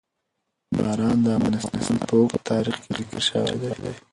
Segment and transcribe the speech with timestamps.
[0.77, 3.71] باران د افغانستان په اوږده تاریخ کې ذکر شوي دي.